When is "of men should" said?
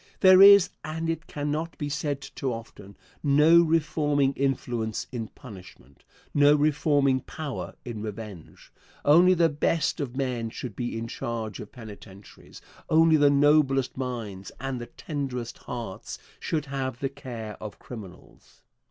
9.99-10.75